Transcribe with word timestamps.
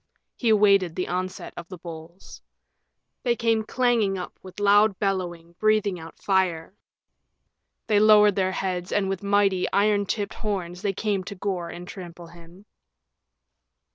He 0.35 0.49
awaited 0.49 0.95
the 0.95 1.07
onset 1.07 1.53
of 1.55 1.67
the 1.67 1.77
bulls. 1.77 2.41
They 3.21 3.35
came 3.35 3.61
clanging 3.63 4.17
up 4.17 4.33
with 4.41 4.59
loud 4.59 4.97
bellowing, 4.97 5.53
breathing 5.59 5.99
out 5.99 6.17
fire. 6.17 6.73
They 7.85 7.99
lowered 7.99 8.35
their 8.35 8.51
heads, 8.53 8.91
and 8.91 9.09
with 9.09 9.21
mighty, 9.21 9.71
iron 9.71 10.07
tipped 10.07 10.33
horns 10.33 10.81
they 10.81 10.93
came 10.93 11.23
to 11.25 11.35
gore 11.35 11.69
and 11.69 11.87
trample 11.87 12.25
him. 12.25 12.65